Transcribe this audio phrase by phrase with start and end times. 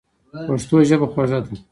[0.47, 1.53] پښتو ژبه خوږه ده.